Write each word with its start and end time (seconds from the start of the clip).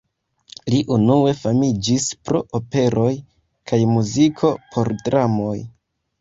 Li 0.73 0.77
unue 0.93 1.33
famiĝis 1.41 2.07
pro 2.29 2.41
operoj 2.61 3.11
kaj 3.73 3.79
muziko 3.93 4.51
por 4.73 4.91
dramoj. 5.05 5.55